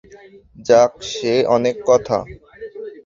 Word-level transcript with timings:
যাক, 0.65 0.91
সে 1.11 1.33
অনেক 1.55 1.75
কথা। 1.87 2.17